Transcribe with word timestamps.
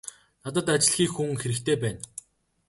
Надад 0.43 0.67
ажил 0.73 0.93
хийх 0.95 1.11
хүн 1.15 1.39
хэрэгтэй 1.41 1.75
байна. 1.83 2.01